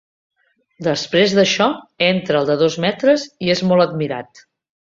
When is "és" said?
3.59-3.65